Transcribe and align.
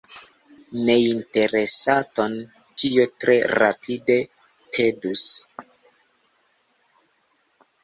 Neinteresaton 0.85 2.37
tio 2.83 3.05
tre 3.25 3.37
rapide 3.61 4.17
tedus. 4.79 5.29